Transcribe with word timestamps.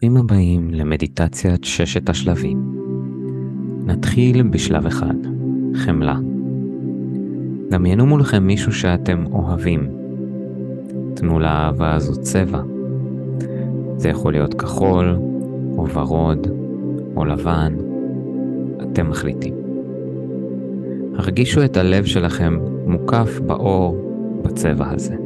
ברוכים 0.00 0.16
הבאים 0.16 0.70
למדיטציית 0.74 1.64
ששת 1.64 2.08
השלבים. 2.08 2.74
נתחיל 3.84 4.42
בשלב 4.42 4.86
אחד, 4.86 5.14
חמלה. 5.74 6.18
דמיינו 7.70 8.06
מולכם 8.06 8.46
מישהו 8.46 8.72
שאתם 8.72 9.24
אוהבים. 9.26 9.88
תנו 11.14 11.40
לאהבה 11.40 11.94
הזו 11.94 12.22
צבע. 12.22 12.62
זה 13.96 14.08
יכול 14.08 14.32
להיות 14.32 14.54
כחול, 14.54 15.16
או 15.76 15.88
ורוד, 15.88 16.46
או 17.16 17.24
לבן. 17.24 17.76
אתם 18.82 19.10
מחליטים. 19.10 19.54
הרגישו 21.14 21.64
את 21.64 21.76
הלב 21.76 22.04
שלכם 22.04 22.58
מוקף 22.86 23.40
באור 23.46 24.12
בצבע 24.42 24.90
הזה. 24.90 25.16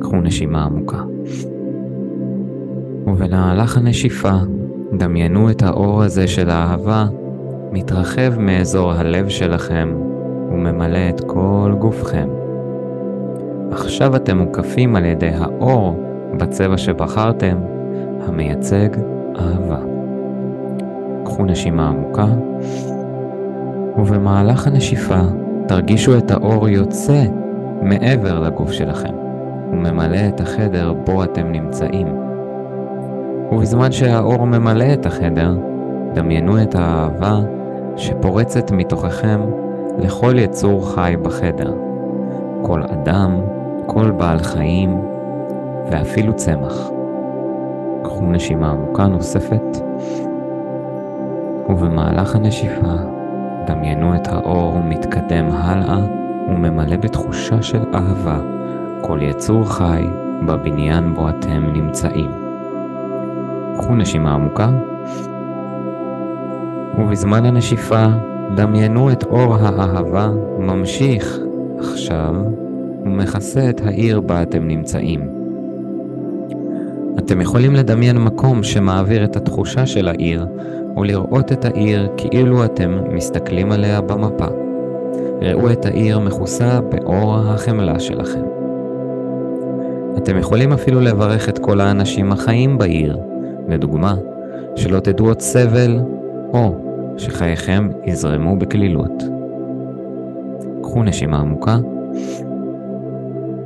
קחו 0.00 0.16
נשימה 0.16 0.64
עמוקה. 0.64 1.02
ובמהלך 3.12 3.76
הנשיפה, 3.76 4.32
דמיינו 4.92 5.50
את 5.50 5.62
האור 5.62 6.02
הזה 6.02 6.28
של 6.28 6.50
האהבה 6.50 7.06
מתרחב 7.72 8.38
מאזור 8.38 8.92
הלב 8.92 9.28
שלכם 9.28 9.94
וממלא 10.50 11.08
את 11.08 11.20
כל 11.20 11.74
גופכם. 11.78 12.28
עכשיו 13.70 14.16
אתם 14.16 14.38
מוקפים 14.38 14.96
על 14.96 15.04
ידי 15.04 15.30
האור 15.34 16.02
בצבע 16.36 16.78
שבחרתם, 16.78 17.58
המייצג 18.26 18.88
אהבה. 19.38 19.78
קחו 21.24 21.44
נשימה 21.44 21.88
עמוקה, 21.88 22.26
ובמהלך 23.98 24.66
הנשיפה 24.66 25.20
תרגישו 25.68 26.18
את 26.18 26.30
האור 26.30 26.68
יוצא 26.68 27.24
מעבר 27.82 28.40
לגוף 28.40 28.72
שלכם, 28.72 29.14
וממלא 29.72 30.28
את 30.28 30.40
החדר 30.40 30.92
בו 30.92 31.24
אתם 31.24 31.52
נמצאים. 31.52 32.31
ובזמן 33.52 33.92
שהאור 33.92 34.46
ממלא 34.46 34.92
את 34.92 35.06
החדר, 35.06 35.56
דמיינו 36.14 36.62
את 36.62 36.74
האהבה 36.74 37.40
שפורצת 37.96 38.70
מתוככם 38.70 39.40
לכל 39.98 40.34
יצור 40.38 40.94
חי 40.94 41.14
בחדר. 41.22 41.74
כל 42.62 42.82
אדם, 42.82 43.40
כל 43.86 44.10
בעל 44.10 44.38
חיים 44.38 45.00
ואפילו 45.90 46.32
צמח. 46.36 46.90
קחו 48.02 48.26
נשימה 48.26 48.70
עמוקה 48.70 49.06
נוספת, 49.06 49.82
ובמהלך 51.68 52.34
הנשיפה 52.34 52.94
דמיינו 53.66 54.14
את 54.14 54.28
האור 54.28 54.78
מתקדם 54.84 55.48
הלאה 55.52 55.98
וממלא 56.48 56.96
בתחושה 56.96 57.62
של 57.62 57.82
אהבה 57.94 58.40
כל 59.00 59.18
יצור 59.22 59.64
חי 59.64 60.02
בבניין 60.46 61.14
בו 61.14 61.28
אתם 61.28 61.72
נמצאים. 61.72 62.41
קחו 63.78 63.94
נשימה 63.94 64.34
עמוקה, 64.34 64.70
ובזמן 66.98 67.44
הנשיפה 67.46 68.06
דמיינו 68.56 69.12
את 69.12 69.24
אור 69.24 69.54
האהבה 69.54 70.30
ממשיך 70.58 71.38
עכשיו 71.78 72.34
ומכסה 73.04 73.70
את 73.70 73.80
העיר 73.84 74.20
בה 74.20 74.42
אתם 74.42 74.68
נמצאים. 74.68 75.28
אתם 77.18 77.40
יכולים 77.40 77.74
לדמיין 77.74 78.18
מקום 78.18 78.62
שמעביר 78.62 79.24
את 79.24 79.36
התחושה 79.36 79.86
של 79.86 80.08
העיר 80.08 80.46
ולראות 80.96 81.52
את 81.52 81.64
העיר 81.64 82.08
כאילו 82.16 82.64
אתם 82.64 82.98
מסתכלים 83.12 83.72
עליה 83.72 84.00
במפה. 84.00 84.46
ראו 85.42 85.72
את 85.72 85.86
העיר 85.86 86.18
מכוסה 86.18 86.80
באור 86.80 87.36
החמלה 87.36 88.00
שלכם. 88.00 88.42
אתם 90.18 90.38
יכולים 90.38 90.72
אפילו 90.72 91.00
לברך 91.00 91.48
את 91.48 91.58
כל 91.58 91.80
האנשים 91.80 92.32
החיים 92.32 92.78
בעיר, 92.78 93.18
לדוגמה, 93.68 94.14
שלא 94.76 95.00
תדעו 95.00 95.26
עוד 95.26 95.40
סבל, 95.40 95.98
או 96.52 96.76
שחייכם 97.16 97.88
יזרמו 98.06 98.56
בקלילות. 98.56 99.22
קחו 100.82 101.02
נשימה 101.02 101.38
עמוקה, 101.38 101.78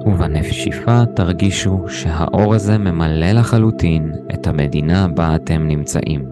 ובנשיפה 0.06 1.03
תרגישו 1.15 1.85
שהאור 1.89 2.55
הזה 2.55 2.79
ממלא 2.79 3.33
לחלוטין 3.33 4.12
את 4.35 4.47
המדינה 4.47 5.09
בה 5.09 5.37
אתם 5.37 5.67
נמצאים. 5.67 6.25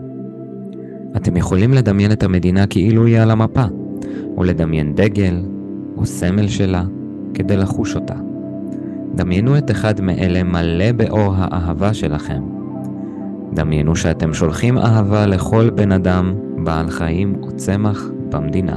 אתם 1.16 1.36
יכולים 1.36 1.74
לדמיין 1.74 2.12
את 2.12 2.22
המדינה 2.22 2.66
כאילו 2.66 3.06
היא 3.06 3.20
על 3.20 3.30
המפה, 3.30 3.64
או 4.36 4.44
לדמיין 4.44 4.94
דגל 4.94 5.42
או 5.96 6.06
סמל 6.06 6.48
שלה 6.48 6.84
כדי 7.34 7.56
לחוש 7.56 7.94
אותה. 7.94 8.14
דמיינו 9.14 9.58
את 9.58 9.70
אחד 9.70 10.00
מאלה 10.00 10.42
מלא 10.42 10.92
באור 10.92 11.34
האהבה 11.36 11.94
שלכם. 11.94 12.53
דמיינו 13.54 13.96
שאתם 13.96 14.34
שולחים 14.34 14.78
אהבה 14.78 15.26
לכל 15.26 15.70
בן 15.70 15.92
אדם, 15.92 16.34
בעל 16.64 16.90
חיים 16.90 17.36
או 17.42 17.52
צמח 17.56 18.08
במדינה. 18.28 18.76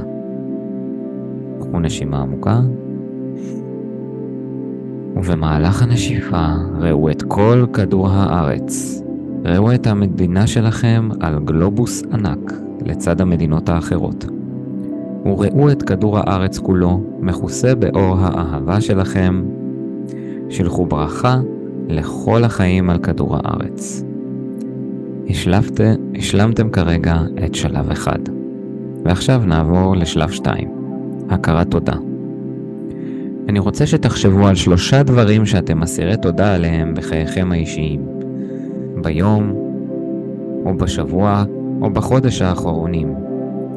קחו 1.60 1.80
נשימה 1.80 2.20
עמוקה, 2.20 2.60
ובמהלך 5.16 5.82
הנשיפה 5.82 6.46
ראו 6.78 7.10
את 7.10 7.22
כל 7.22 7.66
כדור 7.72 8.08
הארץ. 8.08 9.02
ראו 9.44 9.74
את 9.74 9.86
המדינה 9.86 10.46
שלכם 10.46 11.08
על 11.20 11.38
גלובוס 11.44 12.02
ענק 12.12 12.52
לצד 12.86 13.20
המדינות 13.20 13.68
האחרות. 13.68 14.26
וראו 15.24 15.70
את 15.70 15.82
כדור 15.82 16.18
הארץ 16.18 16.58
כולו 16.58 17.00
מכוסה 17.20 17.74
באור 17.74 18.16
האהבה 18.18 18.80
שלכם. 18.80 19.42
שלחו 20.48 20.86
ברכה 20.86 21.40
לכל 21.88 22.44
החיים 22.44 22.90
על 22.90 22.98
כדור 22.98 23.36
הארץ. 23.36 24.07
השלבת, 25.28 25.80
השלמתם 26.18 26.70
כרגע 26.70 27.16
את 27.44 27.54
שלב 27.54 27.90
אחד. 27.90 28.18
ועכשיו 29.04 29.42
נעבור 29.46 29.96
לשלב 29.96 30.30
2, 30.30 30.68
הכרת 31.30 31.70
תודה. 31.70 31.94
אני 33.48 33.58
רוצה 33.58 33.86
שתחשבו 33.86 34.46
על 34.46 34.54
שלושה 34.54 35.02
דברים 35.02 35.46
שאתם 35.46 35.82
אסירי 35.82 36.16
תודה 36.16 36.54
עליהם 36.54 36.94
בחייכם 36.94 37.52
האישיים. 37.52 38.06
ביום, 39.02 39.52
או 40.64 40.76
בשבוע, 40.76 41.44
או 41.82 41.90
בחודש 41.90 42.42
האחרונים. 42.42 43.14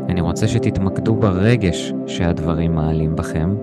אני 0.09 0.21
רוצה 0.21 0.47
שתתמקדו 0.47 1.15
ברגש 1.15 1.93
שהדברים 2.07 2.75
מעלים 2.75 3.15
בכם, 3.15 3.55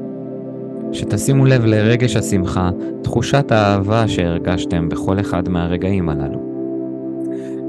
שתשימו 0.93 1.47
לב 1.47 1.65
לרגש 1.65 2.17
השמחה, 2.17 2.71
תחושת 3.03 3.53
האהבה 3.53 4.09
שהרגשתם 4.09 4.89
בכל 4.89 5.21
אחד 5.21 5.49
מהרגעים 5.49 6.09
הללו. 6.09 6.48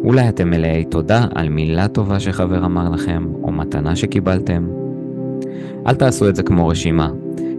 אולי 0.03 0.29
אתם 0.29 0.49
מלאי 0.49 0.85
תודה 0.85 1.25
על 1.35 1.49
מילה 1.49 1.87
טובה 1.87 2.19
שחבר 2.19 2.65
אמר 2.65 2.89
לכם, 2.89 3.27
או 3.43 3.51
מתנה 3.51 3.95
שקיבלתם. 3.95 4.67
אל 5.87 5.95
תעשו 5.95 6.29
את 6.29 6.35
זה 6.35 6.43
כמו 6.43 6.67
רשימה, 6.67 7.11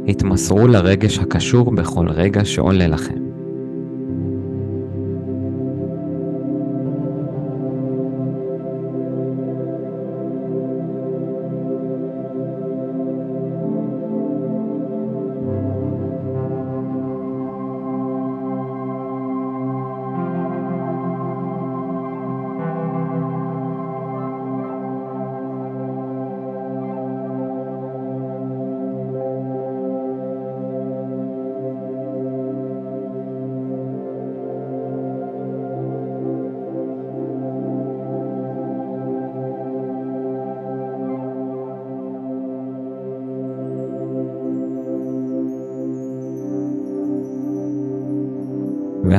התמסרו 0.09 0.69
לרגש 0.69 1.19
הקשור 1.19 1.71
בכל 1.75 2.09
רגע 2.09 2.45
שעולה 2.45 2.87
לכם. 2.87 3.30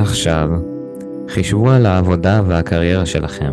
ועכשיו, 0.01 0.50
חישבו 1.27 1.69
על 1.69 1.86
העבודה 1.86 2.42
והקריירה 2.48 3.06
שלכם. 3.06 3.51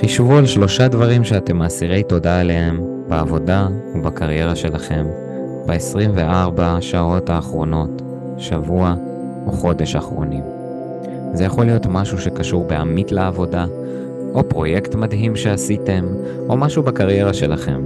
חישבו 0.00 0.36
על 0.36 0.46
שלושה 0.46 0.88
דברים 0.88 1.24
שאתם 1.24 1.62
אסירי 1.62 2.02
תודה 2.02 2.40
עליהם 2.40 2.80
בעבודה 3.08 3.68
ובקריירה 3.94 4.56
שלכם 4.56 5.06
ב-24 5.66 6.60
השעות 6.62 7.30
האחרונות, 7.30 8.02
שבוע 8.38 8.94
או 9.46 9.52
חודש 9.52 9.96
אחרונים. 9.96 10.42
זה 11.32 11.44
יכול 11.44 11.64
להיות 11.64 11.86
משהו 11.86 12.18
שקשור 12.18 12.64
בעמית 12.64 13.12
לעבודה, 13.12 13.66
או 14.34 14.48
פרויקט 14.48 14.94
מדהים 14.94 15.36
שעשיתם, 15.36 16.04
או 16.48 16.56
משהו 16.56 16.82
בקריירה 16.82 17.34
שלכם. 17.34 17.80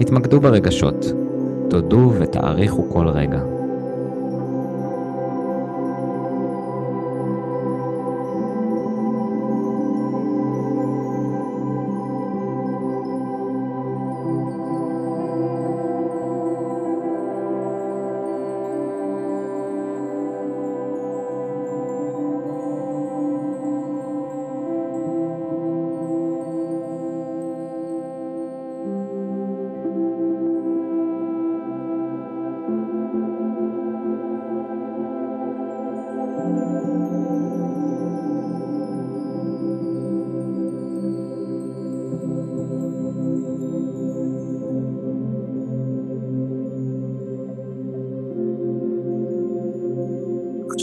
התמקדו 0.00 0.40
ברגשות, 0.40 1.12
תודו 1.70 2.12
ותעריכו 2.18 2.90
כל 2.90 3.08
רגע. 3.08 3.61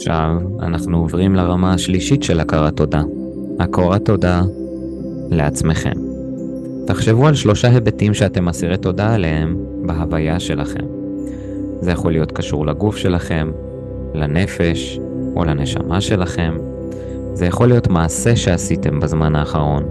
עכשיו 0.09 0.39
אנחנו 0.61 0.97
עוברים 0.97 1.35
לרמה 1.35 1.73
השלישית 1.73 2.23
של 2.23 2.39
הכרת 2.39 2.77
תודה, 2.77 3.01
הכרת 3.59 4.05
תודה 4.05 4.41
לעצמכם. 5.31 5.91
תחשבו 6.85 7.27
על 7.27 7.35
שלושה 7.35 7.69
היבטים 7.69 8.13
שאתם 8.13 8.47
אסירי 8.47 8.77
תודה 8.77 9.13
עליהם 9.13 9.57
בהוויה 9.85 10.39
שלכם. 10.39 10.85
זה 11.81 11.91
יכול 11.91 12.11
להיות 12.11 12.31
קשור 12.31 12.65
לגוף 12.65 12.97
שלכם, 12.97 13.51
לנפש 14.13 14.99
או 15.35 15.45
לנשמה 15.45 16.01
שלכם. 16.01 16.57
זה 17.33 17.45
יכול 17.45 17.67
להיות 17.67 17.87
מעשה 17.87 18.35
שעשיתם 18.35 18.99
בזמן 18.99 19.35
האחרון, 19.35 19.83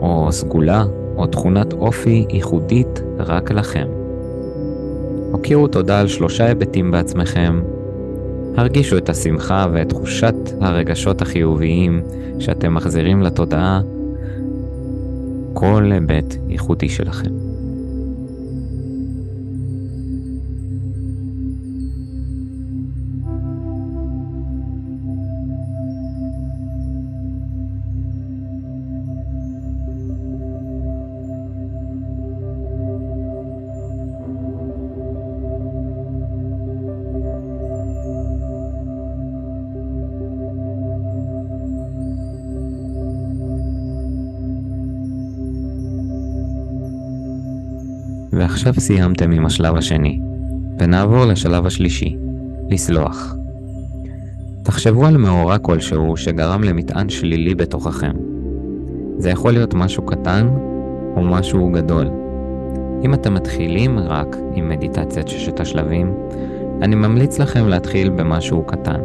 או 0.00 0.28
סגולה 0.30 0.84
או 1.16 1.26
תכונת 1.26 1.72
אופי 1.72 2.26
ייחודית 2.30 3.02
רק 3.18 3.50
לכם. 3.50 3.86
הוקירו 5.32 5.68
תודה 5.68 6.00
על 6.00 6.08
שלושה 6.08 6.44
היבטים 6.44 6.90
בעצמכם. 6.90 7.71
הרגישו 8.56 8.98
את 8.98 9.08
השמחה 9.08 9.66
ואת 9.72 9.88
תחושת 9.88 10.34
הרגשות 10.60 11.22
החיוביים 11.22 12.02
שאתם 12.38 12.74
מחזירים 12.74 13.22
לתודעה 13.22 13.80
כל 15.54 15.90
היבט 15.92 16.34
ייחודי 16.48 16.88
שלכם. 16.88 17.41
ועכשיו 48.64 48.82
סיימתם 48.82 49.32
עם 49.32 49.46
השלב 49.46 49.76
השני, 49.76 50.20
ונעבור 50.78 51.24
לשלב 51.24 51.66
השלישי, 51.66 52.16
לסלוח. 52.70 53.36
תחשבו 54.64 55.06
על 55.06 55.16
מאורע 55.16 55.58
כלשהו 55.58 56.16
שגרם 56.16 56.64
למטען 56.64 57.08
שלילי 57.08 57.54
בתוככם. 57.54 58.12
זה 59.18 59.30
יכול 59.30 59.52
להיות 59.52 59.74
משהו 59.74 60.06
קטן 60.06 60.48
או 61.16 61.22
משהו 61.22 61.70
גדול. 61.72 62.06
אם 63.04 63.14
אתם 63.14 63.34
מתחילים 63.34 63.98
רק 63.98 64.36
עם 64.54 64.68
מדיטציית 64.68 65.28
ששת 65.28 65.60
השלבים, 65.60 66.14
אני 66.82 66.94
ממליץ 66.94 67.38
לכם 67.38 67.68
להתחיל 67.68 68.10
במשהו 68.10 68.64
קטן. 68.64 69.00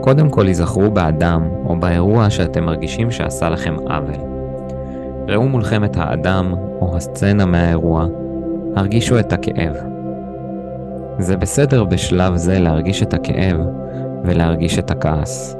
קודם 0.00 0.30
כל 0.30 0.46
היזכרו 0.46 0.90
באדם 0.90 1.42
או 1.64 1.80
באירוע 1.80 2.30
שאתם 2.30 2.64
מרגישים 2.64 3.10
שעשה 3.10 3.48
לכם 3.48 3.74
עוול. 3.74 4.16
ראו 5.28 5.48
מולכם 5.48 5.84
את 5.84 5.96
האדם 5.96 6.54
או 6.80 6.96
הסצנה 6.96 7.46
מהאירוע 7.46 8.06
הרגישו 8.76 9.18
את 9.18 9.32
הכאב. 9.32 9.76
זה 11.18 11.36
בסדר 11.36 11.84
בשלב 11.84 12.36
זה 12.36 12.58
להרגיש 12.58 13.02
את 13.02 13.14
הכאב 13.14 13.56
ולהרגיש 14.24 14.78
את 14.78 14.90
הכעס. 14.90 15.56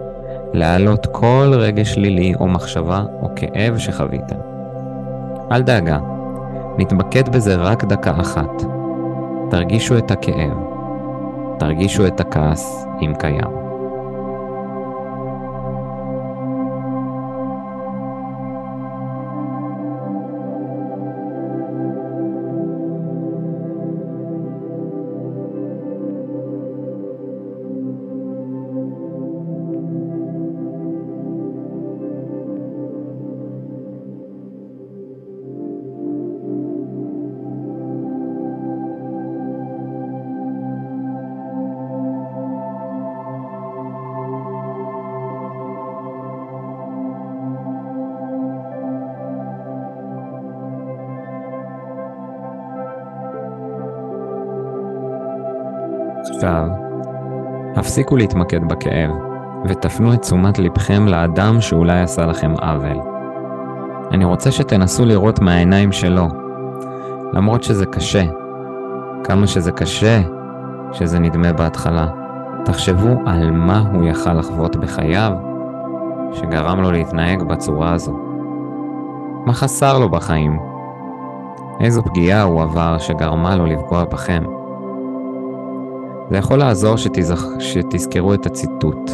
להעלות 0.52 1.06
כל 1.06 1.52
רגש 1.52 1.94
שלילי 1.94 2.34
או 2.40 2.48
מחשבה 2.48 3.04
או 3.22 3.28
כאב 3.36 3.78
שחוויתם. 3.78 4.36
אל 5.52 5.62
דאגה, 5.62 5.98
נתמקד 6.78 7.28
בזה 7.28 7.54
רק 7.54 7.84
דקה 7.84 8.20
אחת. 8.20 8.62
תרגישו 9.50 9.98
את 9.98 10.10
הכאב. 10.10 10.58
תרגישו 11.58 12.06
את 12.06 12.20
הכעס 12.20 12.86
אם 13.02 13.12
קיים. 13.18 13.65
עכשיו, 56.36 56.68
הפסיקו 57.76 58.16
להתמקד 58.16 58.68
בכאב, 58.68 59.10
ותפנו 59.64 60.14
את 60.14 60.22
תשומת 60.22 60.58
לבכם 60.58 61.08
לאדם 61.08 61.60
שאולי 61.60 62.00
עשה 62.00 62.26
לכם 62.26 62.52
עוול. 62.62 62.98
אני 64.10 64.24
רוצה 64.24 64.50
שתנסו 64.50 65.04
לראות 65.04 65.40
מהעיניים 65.40 65.92
שלו, 65.92 66.28
למרות 67.32 67.62
שזה 67.62 67.86
קשה. 67.86 68.24
כמה 69.24 69.46
שזה 69.46 69.72
קשה 69.72 70.20
שזה 70.92 71.18
נדמה 71.18 71.52
בהתחלה. 71.52 72.06
תחשבו 72.64 73.08
על 73.26 73.50
מה 73.50 73.84
הוא 73.92 74.04
יכל 74.04 74.32
לחוות 74.32 74.76
בחייו 74.76 75.32
שגרם 76.32 76.80
לו 76.80 76.90
להתנהג 76.90 77.42
בצורה 77.42 77.92
הזו. 77.92 78.18
מה 79.46 79.52
חסר 79.52 79.98
לו 79.98 80.08
בחיים? 80.08 80.58
איזו 81.80 82.02
פגיעה 82.02 82.42
הוא 82.42 82.62
עבר 82.62 82.98
שגרמה 82.98 83.56
לו 83.56 83.66
לפגוע 83.66 84.04
בכם? 84.04 84.55
זה 86.30 86.36
יכול 86.36 86.58
לעזור 86.58 86.96
שתזכ... 86.96 87.44
שתזכרו 87.58 88.34
את 88.34 88.46
הציטוט. 88.46 89.10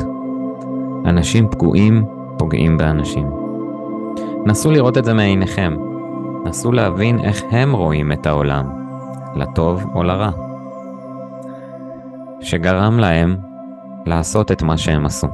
אנשים 1.06 1.48
פגועים 1.50 2.04
פוגעים 2.38 2.76
באנשים. 2.76 3.30
נסו 4.46 4.70
לראות 4.70 4.98
את 4.98 5.04
זה 5.04 5.14
מעיניכם. 5.14 5.76
נסו 6.44 6.72
להבין 6.72 7.20
איך 7.20 7.42
הם 7.50 7.72
רואים 7.72 8.12
את 8.12 8.26
העולם, 8.26 8.66
לטוב 9.36 9.84
או 9.94 10.02
לרע. 10.02 10.30
שגרם 12.40 12.98
להם 12.98 13.36
לעשות 14.06 14.52
את 14.52 14.62
מה 14.62 14.76
שהם 14.76 15.06
עשו. 15.06 15.28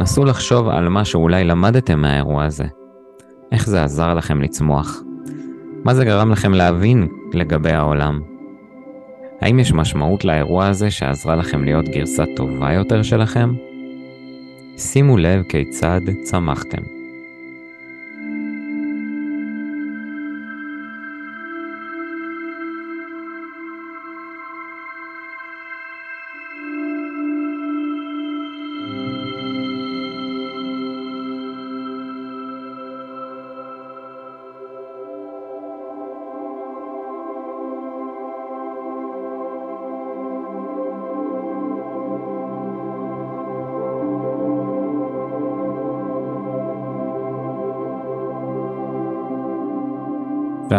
נסו 0.00 0.24
לחשוב 0.24 0.68
על 0.68 0.88
מה 0.88 1.04
שאולי 1.04 1.44
למדתם 1.44 2.00
מהאירוע 2.00 2.44
הזה. 2.44 2.64
איך 3.52 3.66
זה 3.66 3.84
עזר 3.84 4.14
לכם 4.14 4.40
לצמוח? 4.40 5.00
מה 5.84 5.94
זה 5.94 6.04
גרם 6.04 6.30
לכם 6.32 6.54
להבין 6.54 7.08
לגבי 7.32 7.72
העולם? 7.72 8.29
האם 9.40 9.58
יש 9.58 9.72
משמעות 9.72 10.24
לאירוע 10.24 10.66
הזה 10.66 10.90
שעזרה 10.90 11.36
לכם 11.36 11.64
להיות 11.64 11.88
גרסה 11.88 12.24
טובה 12.36 12.72
יותר 12.72 13.02
שלכם? 13.02 13.54
שימו 14.76 15.16
לב 15.16 15.42
כיצד 15.48 16.00
צמחתם. 16.22 16.99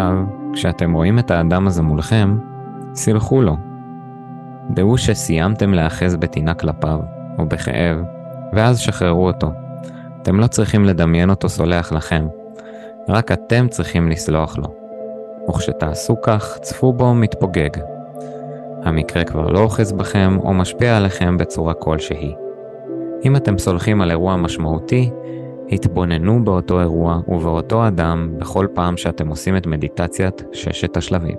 עכשיו, 0.01 0.23
כשאתם 0.53 0.93
רואים 0.93 1.19
את 1.19 1.31
האדם 1.31 1.67
הזה 1.67 1.81
מולכם, 1.81 2.37
סלחו 2.93 3.41
לו. 3.41 3.57
דעו 4.69 4.97
שסיימתם 4.97 5.73
להאחז 5.73 6.15
בטינה 6.15 6.53
כלפיו, 6.53 6.99
או 7.39 7.45
בכאב, 7.45 7.97
ואז 8.53 8.79
שחררו 8.79 9.27
אותו. 9.27 9.51
אתם 10.21 10.39
לא 10.39 10.47
צריכים 10.47 10.85
לדמיין 10.85 11.29
אותו 11.29 11.49
סולח 11.49 11.91
לכם, 11.91 12.27
רק 13.09 13.31
אתם 13.31 13.67
צריכים 13.67 14.09
לסלוח 14.09 14.57
לו. 14.57 14.73
וכשתעשו 15.49 16.15
כך, 16.23 16.57
צפו 16.61 16.93
בו 16.93 17.13
מתפוגג. 17.13 17.69
המקרה 18.83 19.23
כבר 19.23 19.47
לא 19.47 19.59
אוחז 19.59 19.91
בכם 19.91 20.37
או 20.43 20.53
משפיע 20.53 20.97
עליכם 20.97 21.37
בצורה 21.37 21.73
כלשהי. 21.73 22.35
אם 23.25 23.35
אתם 23.35 23.57
סולחים 23.57 24.01
על 24.01 24.11
אירוע 24.11 24.35
משמעותי, 24.35 25.09
התבוננו 25.69 26.45
באותו 26.45 26.81
אירוע 26.81 27.19
ובאותו 27.27 27.87
אדם 27.87 28.29
בכל 28.37 28.67
פעם 28.73 28.97
שאתם 28.97 29.27
עושים 29.27 29.57
את 29.57 29.67
מדיטציית 29.67 30.43
ששת 30.51 30.97
השלבים. 30.97 31.37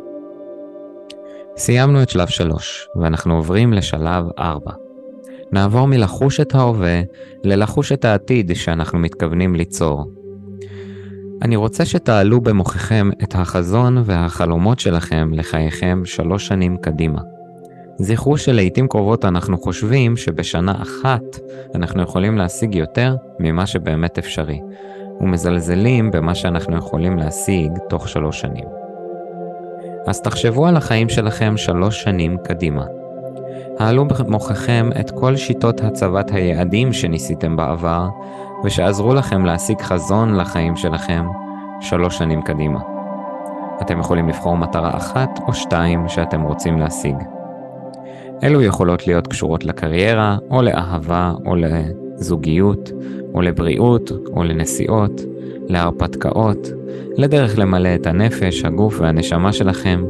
סיימנו 1.57 2.03
את 2.03 2.09
שלב 2.09 2.29
3, 2.29 2.89
ואנחנו 3.01 3.37
עוברים 3.37 3.73
לשלב 3.73 4.25
4. 4.39 4.73
נעבור 5.53 5.87
מלחוש 5.87 6.41
את 6.41 6.55
ההווה 6.55 7.03
ללחוש 7.45 7.93
את 7.93 8.05
העתיד 8.05 8.53
שאנחנו 8.55 8.99
מתכוונים 8.99 9.55
ליצור. 9.55 10.13
אני 11.43 11.57
רוצה 11.57 11.85
שתעלו 11.85 12.41
במוחכם 12.41 13.11
את 13.23 13.35
החזון 13.35 14.03
והחלומות 14.05 14.81
שלכם 14.81 15.31
לחייכם 15.33 16.03
שלוש 16.05 16.47
שנים 16.47 16.77
קדימה. 16.77 17.21
זכרו 18.03 18.39
שלעיתים 18.39 18.89
קרובות 18.89 19.25
אנחנו 19.25 19.59
חושבים 19.59 20.17
שבשנה 20.17 20.73
אחת 20.83 21.23
אנחנו 21.75 22.03
יכולים 22.03 22.39
להשיג 22.39 22.75
יותר 22.75 23.17
ממה 23.39 23.67
שבאמת 23.67 24.19
אפשרי, 24.19 24.61
ומזלזלים 25.21 26.11
במה 26.11 26.35
שאנחנו 26.35 26.77
יכולים 26.77 27.19
להשיג 27.19 27.73
תוך 27.89 28.09
שלוש 28.09 28.41
שנים. 28.41 28.65
אז 30.07 30.21
תחשבו 30.21 30.67
על 30.67 30.77
החיים 30.77 31.09
שלכם 31.09 31.57
שלוש 31.57 32.03
שנים 32.03 32.37
קדימה. 32.45 32.85
העלו 33.79 34.09
במוחכם 34.09 34.91
את 35.01 35.11
כל 35.11 35.37
שיטות 35.37 35.81
הצבת 35.81 36.31
היעדים 36.31 36.93
שניסיתם 36.93 37.57
בעבר, 37.57 38.09
ושעזרו 38.65 39.15
לכם 39.15 39.45
להשיג 39.45 39.81
חזון 39.81 40.35
לחיים 40.35 40.77
שלכם 40.77 41.27
שלוש 41.81 42.19
שנים 42.19 42.43
קדימה. 42.43 42.81
אתם 43.83 44.01
יכולים 44.01 44.29
לבחור 44.29 44.57
מטרה 44.57 44.97
אחת 44.97 45.41
או 45.49 45.55
שתיים 45.55 46.09
שאתם 46.09 46.43
רוצים 46.43 46.79
להשיג. 46.79 47.17
אלו 48.43 48.63
יכולות 48.63 49.07
להיות 49.07 49.27
קשורות 49.27 49.65
לקריירה, 49.65 50.39
או 50.51 50.63
לאהבה, 50.63 51.33
או 51.47 51.55
לזוגיות, 51.57 52.93
או 53.35 53.43
לבריאות, 53.43 54.13
או 54.37 54.45
לנסיעות, 54.45 55.21
להרפתקאות, 55.69 56.73
לדרך 57.17 57.59
למלא 57.59 57.95
את 57.95 58.07
הנפש, 58.07 58.65
הגוף 58.65 59.01
והנשמה 59.01 59.53
שלכם. 59.53 60.05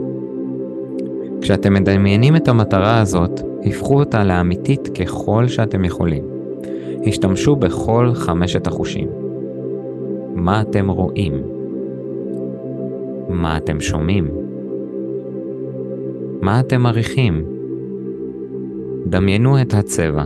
כשאתם 1.40 1.74
מדמיינים 1.74 2.36
את 2.36 2.48
המטרה 2.48 3.00
הזאת, 3.00 3.40
הפכו 3.64 3.98
אותה 3.98 4.24
לאמיתית 4.24 4.88
ככל 4.88 5.48
שאתם 5.48 5.84
יכולים. 5.84 6.24
השתמשו 7.06 7.56
בכל 7.56 8.10
חמשת 8.14 8.66
החושים. 8.66 9.08
מה 10.34 10.60
אתם 10.60 10.90
רואים? 10.90 11.42
מה 13.28 13.56
אתם 13.56 13.80
שומעים? 13.80 14.28
מה 16.40 16.60
אתם 16.60 16.80
מריחים? 16.80 17.61
דמיינו 19.06 19.60
את 19.60 19.74
הצבע. 19.74 20.24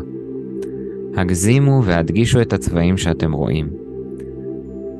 הגזימו 1.17 1.83
והדגישו 1.85 2.41
את 2.41 2.53
הצבעים 2.53 2.97
שאתם 2.97 3.33
רואים. 3.33 3.69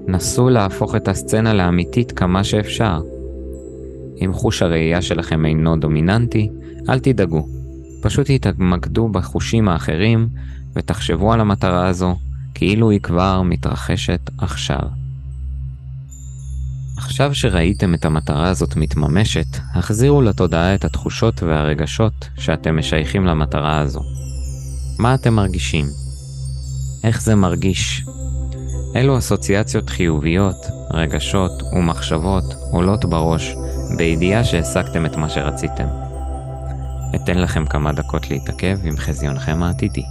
נסו 0.07 0.49
להפוך 0.49 0.97
את 0.97 1.09
הסצנה 1.09 1.55
לאמיתית 1.55 2.13
כמה 2.13 2.45
שאפשר. 2.45 3.01
אם 4.25 4.33
חוש 4.33 4.63
הראייה 4.63 5.03
שלכם 5.03 5.47
אינו 5.47 5.77
דומיננטי, 5.77 6.49
אל 6.89 6.99
תדאגו. 6.99 7.47
פשוט 8.03 8.31
התמקדו 8.31 9.09
בחושים 9.09 9.69
האחרים 9.69 10.29
ותחשבו 10.77 11.33
על 11.33 11.41
המטרה 11.41 11.87
הזו 11.87 12.17
כאילו 12.55 12.91
היא 12.91 13.01
כבר 13.01 13.43
מתרחשת 13.43 14.31
עכשיו. 14.39 15.06
עכשיו 17.07 17.35
שראיתם 17.35 17.95
את 17.95 18.05
המטרה 18.05 18.49
הזאת 18.49 18.77
מתממשת, 18.77 19.47
החזירו 19.75 20.23
לתודעה 20.23 20.75
את 20.75 20.85
התחושות 20.85 21.43
והרגשות 21.43 22.29
שאתם 22.39 22.79
משייכים 22.79 23.27
למטרה 23.27 23.79
הזו. 23.79 24.01
מה 24.99 25.15
אתם 25.15 25.35
מרגישים? 25.35 25.87
איך 27.05 27.23
זה 27.23 27.35
מרגיש? 27.35 28.05
אילו 28.95 29.19
אסוציאציות 29.19 29.91
חיוביות, 29.91 30.67
רגשות 30.91 31.63
ומחשבות 31.73 32.45
עולות 32.73 33.05
בראש 33.05 33.55
בידיעה 33.97 34.45
שהשגתם 34.45 35.07
את 35.07 35.17
מה 35.17 35.29
שרציתם? 35.29 35.89
אתן 37.15 37.39
לכם 37.39 37.67
כמה 37.67 37.93
דקות 37.93 38.31
להתעכב 38.31 38.79
עם 38.85 38.97
חזיונכם 38.97 39.63
העתידי. 39.63 40.05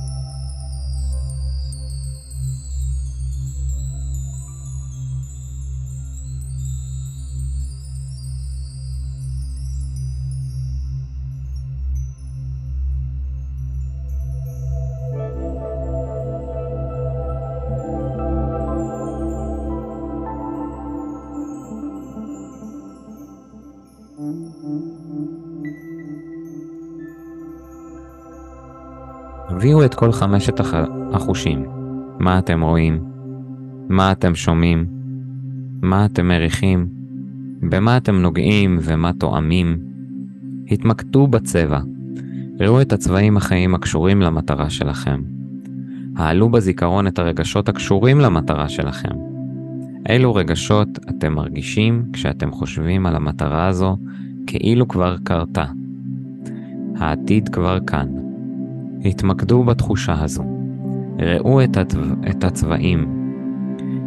הביאו 29.65 29.85
את 29.85 29.95
כל 29.95 30.11
חמשת 30.11 30.59
החושים. 31.13 31.65
מה 32.19 32.39
אתם 32.39 32.61
רואים? 32.61 33.03
מה 33.89 34.11
אתם 34.11 34.35
שומעים? 34.35 34.85
מה 35.81 36.05
אתם 36.05 36.27
מריחים? 36.27 36.87
במה 37.69 37.97
אתם 37.97 38.15
נוגעים 38.15 38.79
ומה 38.81 39.13
תואמים? 39.13 39.79
התמקדו 40.71 41.27
בצבע. 41.27 41.79
ראו 42.59 42.81
את 42.81 42.93
הצבעים 42.93 43.37
החיים 43.37 43.75
הקשורים 43.75 44.21
למטרה 44.21 44.69
שלכם. 44.69 45.21
העלו 46.15 46.49
בזיכרון 46.49 47.07
את 47.07 47.19
הרגשות 47.19 47.69
הקשורים 47.69 48.19
למטרה 48.19 48.69
שלכם. 48.69 49.15
אילו 50.09 50.35
רגשות 50.35 50.99
אתם 51.09 51.33
מרגישים 51.33 52.05
כשאתם 52.13 52.51
חושבים 52.51 53.05
על 53.05 53.15
המטרה 53.15 53.67
הזו 53.67 53.97
כאילו 54.47 54.87
כבר 54.87 55.15
קרתה. 55.23 55.65
העתיד 56.97 57.49
כבר 57.49 57.77
כאן. 57.87 58.24
התמקדו 59.05 59.63
בתחושה 59.63 60.23
הזו. 60.23 60.43
ראו 61.19 61.63
את, 61.63 61.77
הצו... 61.77 61.99
את 62.29 62.43
הצבעים. 62.43 63.05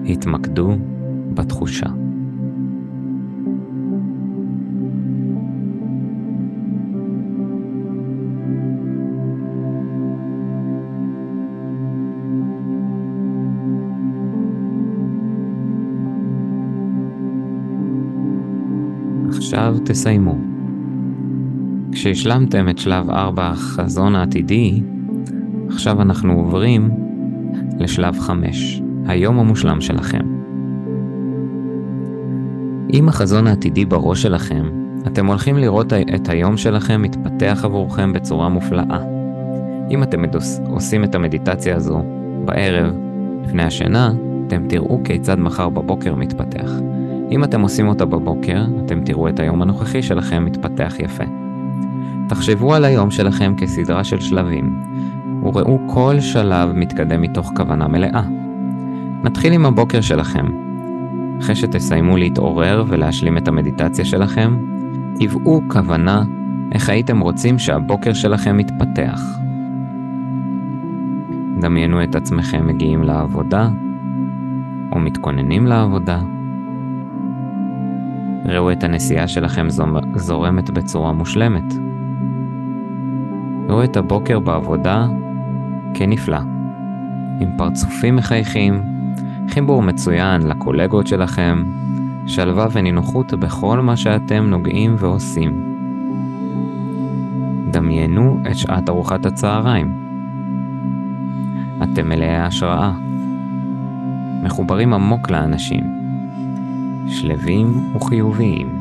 התמקדו 0.06 0.72
בתחושה. 1.34 1.86
עכשיו 19.28 19.76
תסיימו. 19.84 20.57
כשהשלמתם 21.98 22.68
את 22.68 22.78
שלב 22.78 23.10
4 23.10 23.48
החזון 23.48 24.16
העתידי, 24.16 24.82
עכשיו 25.68 26.02
אנחנו 26.02 26.32
עוברים 26.32 26.90
לשלב 27.78 28.18
5, 28.18 28.82
היום 29.06 29.38
המושלם 29.38 29.80
שלכם. 29.80 30.20
עם 32.88 33.08
החזון 33.08 33.46
העתידי 33.46 33.84
בראש 33.84 34.22
שלכם, 34.22 34.66
אתם 35.06 35.26
הולכים 35.26 35.56
לראות 35.56 35.92
את 35.92 36.28
היום 36.28 36.56
שלכם 36.56 37.02
מתפתח 37.02 37.60
עבורכם 37.64 38.12
בצורה 38.12 38.48
מופלאה. 38.48 39.02
אם 39.90 40.02
אתם 40.02 40.22
עושים 40.66 41.04
את 41.04 41.14
המדיטציה 41.14 41.76
הזו 41.76 42.02
בערב, 42.44 42.94
לפני 43.44 43.62
השינה, 43.62 44.12
אתם 44.46 44.68
תראו 44.68 45.00
כיצד 45.04 45.38
מחר 45.38 45.68
בבוקר 45.68 46.14
מתפתח. 46.14 46.70
אם 47.30 47.44
אתם 47.44 47.60
עושים 47.60 47.88
אותה 47.88 48.04
בבוקר, 48.04 48.64
אתם 48.84 49.00
תראו 49.04 49.28
את 49.28 49.40
היום 49.40 49.62
הנוכחי 49.62 50.02
שלכם 50.02 50.44
מתפתח 50.44 50.94
יפה. 50.98 51.47
תחשבו 52.28 52.75
על 52.75 52.85
היום 52.85 53.11
שלכם 53.11 53.54
כסדרה 53.56 54.04
של 54.04 54.20
שלבים, 54.20 54.82
וראו 55.42 55.78
כל 55.87 56.20
שלב 56.20 56.73
מתקדם 56.73 57.23
מתוך 57.23 57.52
כוונה 57.56 57.88
מלאה. 57.88 58.23
נתחיל 59.23 59.52
עם 59.52 59.66
הבוקר 59.66 60.00
שלכם. 60.00 60.47
אחרי 61.40 61.54
שתסיימו 61.54 62.16
להתעורר 62.16 62.85
ולהשלים 62.88 63.38
את 63.38 63.49
המדיטציה 63.49 64.04
שלכם, 64.04 64.56
היוו 65.20 65.62
כוונה 65.68 66.25
איך 66.73 66.88
הייתם 66.88 67.20
רוצים 67.20 67.58
שהבוקר 67.58 68.12
שלכם 68.12 68.61
יתפתח. 68.61 69.38
דמיינו 71.61 72.04
את 72.04 72.14
עצמכם 72.14 72.66
מגיעים 72.66 73.02
לעבודה, 73.02 73.68
או 74.92 74.99
מתכוננים 74.99 75.66
לעבודה. 75.66 76.20
ראו 78.44 78.73
את 78.73 78.85
הנסיעה 78.85 79.28
שלכם 79.28 79.66
זורמת 80.16 80.70
בצורה 80.70 81.12
מושלמת. 81.12 81.75
ראו 83.68 83.84
את 83.84 83.96
הבוקר 83.96 84.38
בעבודה 84.38 85.06
כנפלא, 85.94 86.38
עם 87.40 87.50
פרצופים 87.56 88.16
מחייכים, 88.16 88.82
חיבור 89.48 89.82
מצוין 89.82 90.42
לקולגות 90.42 91.06
שלכם, 91.06 91.64
שלווה 92.26 92.66
ונינוחות 92.72 93.34
בכל 93.34 93.80
מה 93.80 93.96
שאתם 93.96 94.44
נוגעים 94.44 94.94
ועושים. 94.98 95.75
דמיינו 97.70 98.40
את 98.50 98.56
שעת 98.56 98.88
ארוחת 98.88 99.26
הצהריים. 99.26 99.92
אתם 101.82 102.08
מלאי 102.08 102.37
השראה, 102.37 102.92
מחוברים 104.42 104.94
עמוק 104.94 105.30
לאנשים, 105.30 105.84
שלווים 107.08 107.94
וחיוביים. 107.96 108.77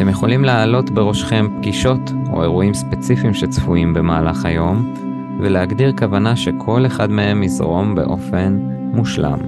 אתם 0.00 0.08
יכולים 0.08 0.44
להעלות 0.44 0.90
בראשכם 0.90 1.48
פגישות 1.56 2.12
או 2.32 2.42
אירועים 2.42 2.74
ספציפיים 2.74 3.34
שצפויים 3.34 3.94
במהלך 3.94 4.44
היום, 4.44 4.94
ולהגדיר 5.40 5.92
כוונה 5.98 6.36
שכל 6.36 6.86
אחד 6.86 7.10
מהם 7.10 7.42
יזרום 7.42 7.94
באופן 7.94 8.58
מושלם, 8.92 9.38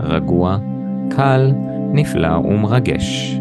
רגוע, 0.00 0.58
קל, 1.10 1.52
נפלא 1.92 2.36
ומרגש. 2.38 3.36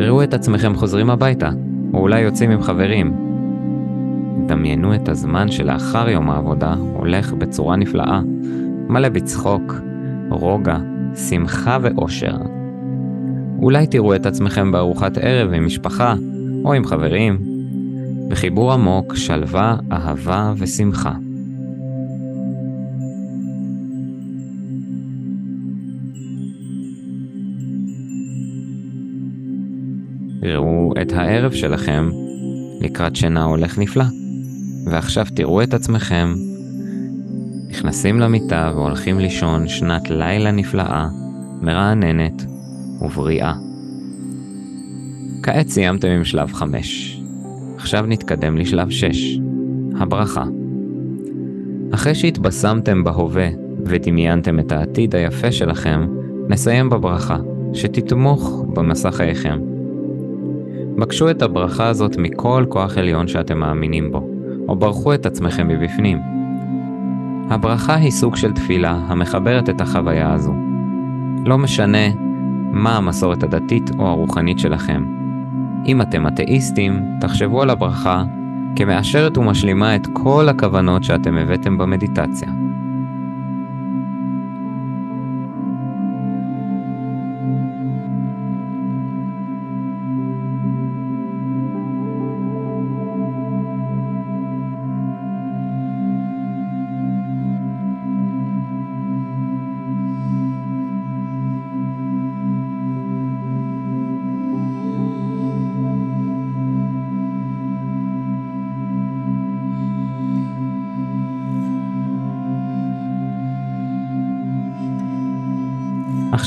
ראו 0.00 0.22
את 0.22 0.34
עצמכם 0.34 0.74
חוזרים 0.74 1.10
הביתה, 1.10 1.50
או 1.94 1.98
אולי 1.98 2.20
יוצאים 2.20 2.50
עם 2.50 2.62
חברים. 2.62 3.16
דמיינו 4.46 4.94
את 4.94 5.08
הזמן 5.08 5.50
שלאחר 5.50 6.08
יום 6.08 6.30
העבודה 6.30 6.74
הולך 6.92 7.32
בצורה 7.32 7.76
נפלאה, 7.76 8.20
מלא 8.88 9.08
בצחוק, 9.08 9.74
רוגע, 10.30 10.78
שמחה 11.14 11.78
ואושר. 11.82 12.36
אולי 13.58 13.86
תראו 13.86 14.14
את 14.14 14.26
עצמכם 14.26 14.72
בארוחת 14.72 15.18
ערב 15.18 15.52
עם 15.52 15.66
משפחה 15.66 16.14
או 16.64 16.72
עם 16.72 16.84
חברים, 16.84 17.38
בחיבור 18.28 18.72
עמוק, 18.72 19.14
שלווה, 19.14 19.76
אהבה 19.92 20.52
ושמחה. 20.56 21.12
ראו 30.42 30.92
את 31.02 31.12
הערב 31.12 31.52
שלכם 31.52 32.10
לקראת 32.80 33.16
שינה 33.16 33.44
הולך 33.44 33.78
נפלא. 33.78 34.04
ועכשיו 34.86 35.26
תראו 35.34 35.62
את 35.62 35.74
עצמכם 35.74 36.34
נכנסים 37.70 38.20
למיטה 38.20 38.72
והולכים 38.74 39.18
לישון 39.18 39.68
שנת 39.68 40.10
לילה 40.10 40.50
נפלאה, 40.50 41.08
מרעננת 41.60 42.44
ובריאה. 43.00 43.54
כעת 45.42 45.68
סיימתם 45.68 46.08
עם 46.08 46.24
שלב 46.24 46.52
5. 46.52 47.20
עכשיו 47.76 48.04
נתקדם 48.06 48.56
לשלב 48.56 48.90
6, 48.90 49.38
הברכה. 50.00 50.44
אחרי 51.94 52.14
שהתבשמתם 52.14 53.04
בהווה 53.04 53.48
ודמיינתם 53.84 54.58
את 54.58 54.72
העתיד 54.72 55.14
היפה 55.14 55.52
שלכם, 55.52 56.06
נסיים 56.48 56.90
בברכה, 56.90 57.38
שתתמוך 57.74 58.64
במסע 58.74 59.10
חייכם. 59.10 59.58
בקשו 60.98 61.30
את 61.30 61.42
הברכה 61.42 61.88
הזאת 61.88 62.16
מכל 62.16 62.64
כוח 62.68 62.98
עליון 62.98 63.28
שאתם 63.28 63.58
מאמינים 63.58 64.12
בו, 64.12 64.28
או 64.68 64.76
ברכו 64.76 65.14
את 65.14 65.26
עצמכם 65.26 65.68
מבפנים. 65.68 66.37
הברכה 67.50 67.94
היא 67.94 68.10
סוג 68.10 68.36
של 68.36 68.52
תפילה 68.52 68.98
המחברת 69.06 69.68
את 69.68 69.80
החוויה 69.80 70.32
הזו. 70.32 70.54
לא 71.46 71.58
משנה 71.58 72.08
מה 72.72 72.96
המסורת 72.96 73.42
הדתית 73.42 73.90
או 73.98 74.08
הרוחנית 74.08 74.58
שלכם. 74.58 75.04
אם 75.86 76.02
אתם 76.02 76.26
אתאיסטים, 76.26 77.02
תחשבו 77.20 77.62
על 77.62 77.70
הברכה 77.70 78.24
כמאשרת 78.76 79.38
ומשלימה 79.38 79.96
את 79.96 80.06
כל 80.12 80.48
הכוונות 80.48 81.04
שאתם 81.04 81.38
הבאתם 81.38 81.78
במדיטציה. 81.78 82.48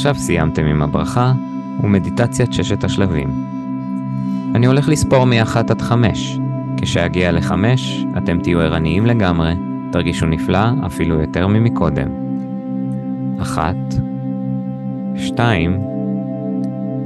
עכשיו 0.02 0.16
סיימתם 0.16 0.66
עם 0.66 0.82
הברכה 0.82 1.34
ומדיטציית 1.84 2.54
ששת 2.54 2.84
השלבים. 2.84 3.30
אני 4.56 4.66
הולך 4.66 4.90
לספור 4.90 5.26
מ-1 5.26 5.58
עד 5.58 5.82
5. 5.82 6.40
כשאגיע 6.78 7.32
ל-5, 7.32 7.52
אתם 8.18 8.40
תהיו 8.44 8.60
ערניים 8.60 9.06
לגמרי, 9.06 9.54
תרגישו 9.92 10.26
נפלא 10.26 10.60
אפילו 10.86 11.22
יותר 11.22 11.48
ממקודם. 11.48 12.08
1, 13.42 13.76
2, 15.16 15.80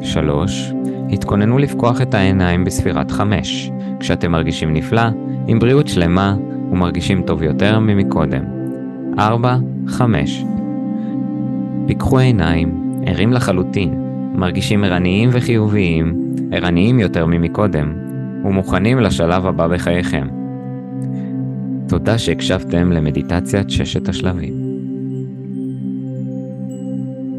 3, 0.01 0.73
התכוננו 1.12 1.58
לפקוח 1.58 2.01
את 2.01 2.13
העיניים 2.13 2.63
בספירת 2.63 3.12
5, 3.12 3.71
כשאתם 3.99 4.31
מרגישים 4.31 4.73
נפלא, 4.73 5.05
עם 5.47 5.60
בריאות 5.60 5.88
שלמה 5.88 6.36
ומרגישים 6.71 7.21
טוב 7.21 7.43
יותר 7.43 7.79
ממקודם. 7.79 8.43
4, 9.19 9.58
5, 9.88 10.45
פיקחו 11.88 12.19
עיניים, 12.19 12.85
ערים 13.05 13.33
לחלוטין, 13.33 13.95
מרגישים 14.35 14.83
ערניים 14.83 15.29
וחיוביים, 15.33 16.33
ערניים 16.51 16.99
יותר 16.99 17.25
ממקודם, 17.25 17.93
ומוכנים 18.45 18.99
לשלב 18.99 19.45
הבא 19.45 19.67
בחייכם. 19.67 20.27
תודה 21.87 22.17
שהקשבתם 22.17 22.91
למדיטציית 22.91 23.69
ששת 23.69 24.09
השלבים. 24.09 24.64